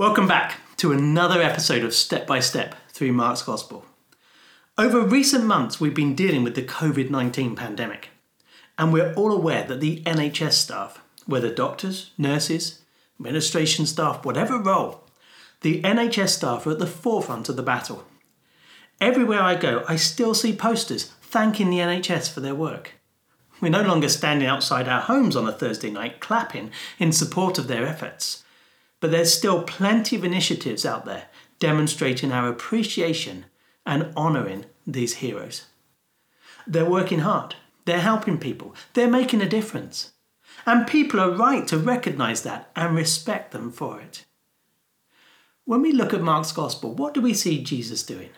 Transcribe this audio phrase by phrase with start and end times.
[0.00, 3.84] Welcome back to another episode of Step by Step through Mark's Gospel.
[4.78, 8.08] Over recent months, we've been dealing with the COVID 19 pandemic,
[8.78, 12.80] and we're all aware that the NHS staff, whether doctors, nurses,
[13.18, 15.04] administration staff, whatever role,
[15.60, 18.06] the NHS staff are at the forefront of the battle.
[19.02, 22.92] Everywhere I go, I still see posters thanking the NHS for their work.
[23.60, 27.68] We're no longer standing outside our homes on a Thursday night clapping in support of
[27.68, 28.44] their efforts.
[29.00, 31.24] But there's still plenty of initiatives out there
[31.58, 33.46] demonstrating our appreciation
[33.86, 35.66] and honouring these heroes.
[36.66, 40.12] They're working hard, they're helping people, they're making a difference.
[40.66, 44.24] And people are right to recognise that and respect them for it.
[45.64, 48.30] When we look at Mark's Gospel, what do we see Jesus doing?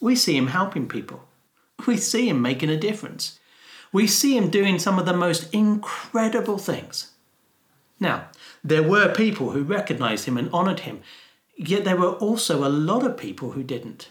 [0.00, 1.24] We see him helping people.
[1.86, 3.38] We see him making a difference.
[3.92, 7.11] We see him doing some of the most incredible things.
[8.02, 8.30] Now,
[8.64, 11.02] there were people who recognized him and honored him,
[11.56, 14.08] yet there were also a lot of people who didn't.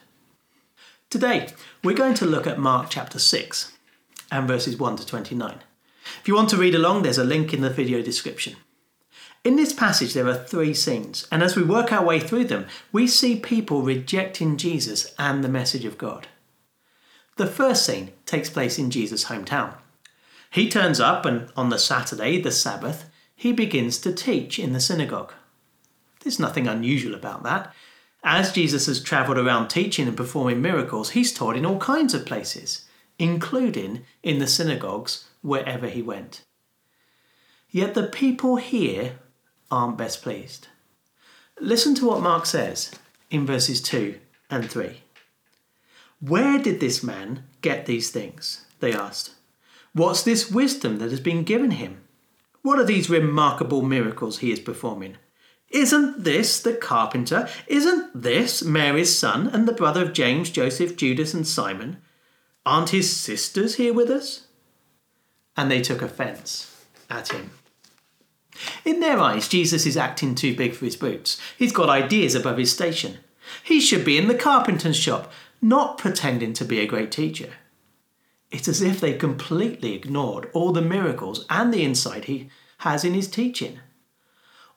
[1.09, 1.50] Today,
[1.84, 3.73] we're going to look at Mark chapter 6
[4.31, 5.59] and verses 1 to 29.
[6.22, 8.56] If you want to read along, there's a link in the video description.
[9.44, 12.67] In this passage, there are three scenes, and as we work our way through them,
[12.94, 16.30] we see people rejecting Jesus and the message of God.
[17.36, 19.75] The first scene takes place in Jesus' hometown.
[20.50, 23.11] He turns up, and on the Saturday, the Sabbath,
[23.42, 25.34] he begins to teach in the synagogue.
[26.20, 27.73] There's nothing unusual about that.
[28.23, 32.28] As Jesus has travelled around teaching and performing miracles, he's taught in all kinds of
[32.28, 32.86] places,
[33.17, 36.44] including in the synagogues wherever he went.
[37.72, 39.14] Yet the people here
[39.72, 40.67] aren't best pleased.
[41.59, 42.92] Listen to what Mark says
[43.31, 44.19] in verses 2
[44.52, 45.02] and 3.
[46.19, 48.67] Where did this man get these things?
[48.81, 49.31] They asked.
[49.94, 52.03] What's this wisdom that has been given him?
[52.62, 55.17] What are these remarkable miracles he is performing?
[55.70, 57.48] Isn't this the carpenter?
[57.68, 61.98] Isn't this Mary's son and the brother of James, Joseph, Judas, and Simon?
[62.66, 64.47] Aren't his sisters here with us?
[65.56, 67.52] And they took offence at him.
[68.85, 71.40] In their eyes, Jesus is acting too big for his boots.
[71.58, 73.18] He's got ideas above his station.
[73.64, 75.31] He should be in the carpenter's shop,
[75.62, 77.50] not pretending to be a great teacher.
[78.52, 82.50] It's as if they completely ignored all the miracles and the insight he
[82.81, 83.80] has in his teaching.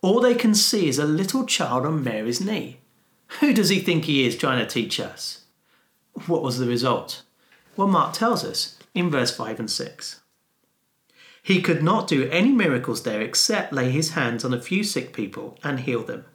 [0.03, 2.81] All they can see is a little child on Mary's knee.
[3.41, 5.45] Who does he think he is trying to teach us?
[6.27, 7.23] What was the result?
[7.77, 10.21] Well, Mark tells us in verse 5 and 6.
[11.43, 15.15] He could not do any miracles there except lay his hands on a few sick
[15.15, 16.27] people and heal them.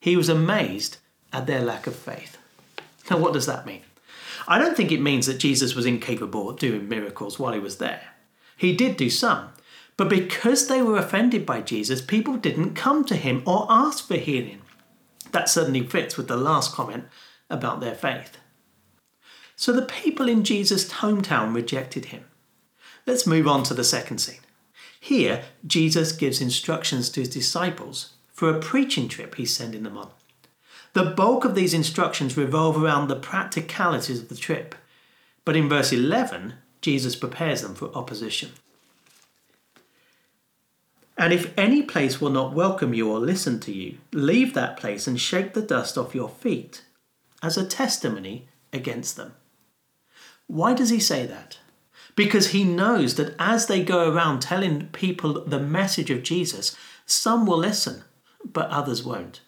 [0.00, 0.98] He was amazed
[1.32, 2.36] at their lack of faith.
[3.10, 3.82] Now, what does that mean?
[4.48, 7.78] I don't think it means that Jesus was incapable of doing miracles while he was
[7.78, 8.02] there.
[8.56, 9.50] He did do some,
[10.00, 14.16] but because they were offended by Jesus, people didn't come to him or ask for
[14.16, 14.62] healing.
[15.32, 17.04] That certainly fits with the last comment
[17.50, 18.38] about their faith.
[19.56, 22.24] So the people in Jesus' hometown rejected him.
[23.06, 24.40] Let's move on to the second scene.
[24.98, 30.08] Here, Jesus gives instructions to his disciples for a preaching trip he's sending them on.
[30.94, 34.74] The bulk of these instructions revolve around the practicalities of the trip,
[35.44, 38.52] but in verse 11, Jesus prepares them for opposition.
[41.20, 45.06] And if any place will not welcome you or listen to you, leave that place
[45.06, 46.82] and shake the dust off your feet
[47.42, 49.34] as a testimony against them.
[50.46, 51.58] Why does he say that?
[52.16, 57.44] Because he knows that as they go around telling people the message of Jesus, some
[57.44, 58.02] will listen,
[58.42, 59.42] but others won't.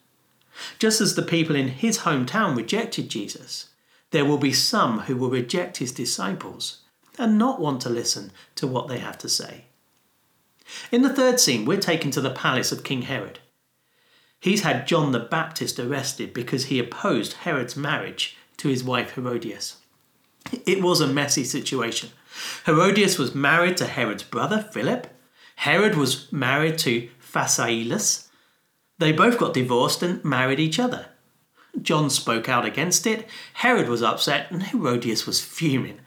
[0.78, 3.70] Just as the people in his hometown rejected Jesus,
[4.10, 6.82] there will be some who will reject his disciples
[7.18, 9.64] and not want to listen to what they have to say.
[10.90, 13.38] In the third scene, we're taken to the palace of King Herod.
[14.40, 19.76] He's had John the Baptist arrested because he opposed Herod's marriage to his wife Herodias.
[20.66, 22.10] It was a messy situation.
[22.66, 25.06] Herodias was married to Herod's brother Philip.
[25.56, 28.28] Herod was married to Phasaelus,
[29.02, 31.06] they both got divorced and married each other.
[31.80, 35.98] John spoke out against it, Herod was upset, and Herodias was fuming.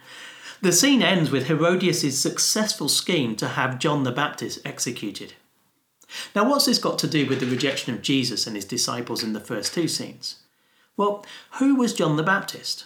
[0.65, 5.33] The scene ends with Herodias' successful scheme to have John the Baptist executed.
[6.33, 9.33] Now, what's this got to do with the rejection of Jesus and his disciples in
[9.33, 10.37] the first two scenes?
[10.97, 11.23] Well,
[11.59, 12.85] who was John the Baptist?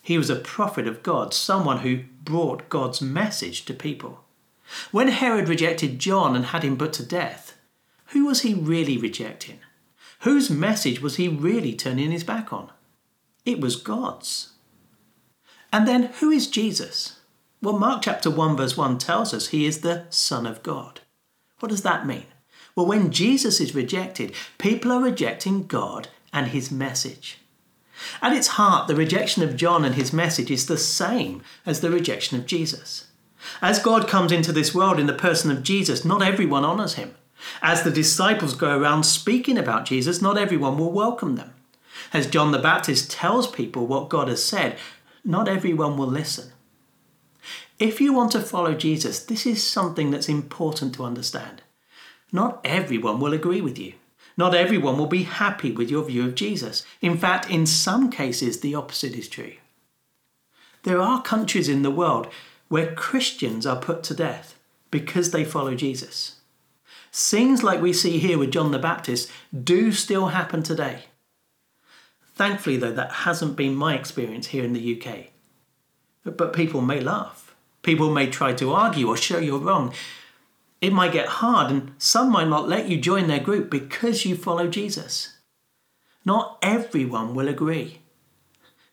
[0.00, 4.24] He was a prophet of God, someone who brought God's message to people.
[4.90, 7.54] When Herod rejected John and had him put to death,
[8.14, 9.58] who was he really rejecting?
[10.20, 12.70] Whose message was he really turning his back on?
[13.44, 14.52] It was God's.
[15.72, 17.16] And then who is Jesus?
[17.62, 21.00] Well, Mark chapter 1, verse 1 tells us he is the Son of God.
[21.60, 22.26] What does that mean?
[22.74, 27.38] Well, when Jesus is rejected, people are rejecting God and his message.
[28.22, 31.90] At its heart, the rejection of John and his message is the same as the
[31.90, 33.08] rejection of Jesus.
[33.60, 37.14] As God comes into this world in the person of Jesus, not everyone honours him.
[37.62, 41.52] As the disciples go around speaking about Jesus, not everyone will welcome them.
[42.12, 44.76] As John the Baptist tells people what God has said,
[45.24, 46.52] not everyone will listen.
[47.78, 51.62] If you want to follow Jesus, this is something that's important to understand.
[52.32, 53.94] Not everyone will agree with you.
[54.36, 56.84] Not everyone will be happy with your view of Jesus.
[57.00, 59.54] In fact, in some cases, the opposite is true.
[60.82, 62.28] There are countries in the world
[62.68, 64.56] where Christians are put to death
[64.90, 66.36] because they follow Jesus.
[67.10, 71.04] Scenes like we see here with John the Baptist do still happen today.
[72.40, 75.26] Thankfully, though, that hasn't been my experience here in the UK.
[76.24, 77.54] But people may laugh.
[77.82, 79.92] People may try to argue or show you're wrong.
[80.80, 84.36] It might get hard, and some might not let you join their group because you
[84.36, 85.36] follow Jesus.
[86.24, 88.00] Not everyone will agree.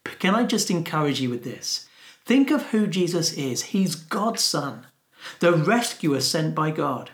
[0.03, 1.88] But can I just encourage you with this?
[2.25, 3.71] Think of who Jesus is.
[3.71, 4.88] He's God's Son,
[5.39, 7.11] the rescuer sent by God.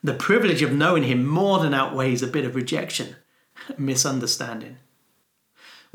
[0.00, 3.16] The privilege of knowing him more than outweighs a bit of rejection,
[3.76, 4.76] misunderstanding.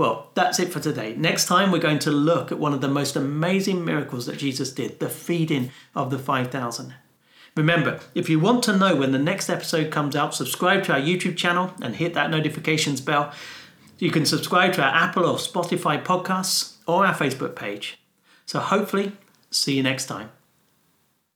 [0.01, 1.13] Well, that's it for today.
[1.15, 4.71] Next time, we're going to look at one of the most amazing miracles that Jesus
[4.71, 6.95] did the feeding of the 5,000.
[7.55, 10.99] Remember, if you want to know when the next episode comes out, subscribe to our
[10.99, 13.31] YouTube channel and hit that notifications bell.
[13.99, 17.99] You can subscribe to our Apple or Spotify podcasts or our Facebook page.
[18.47, 19.11] So, hopefully,
[19.51, 20.31] see you next time.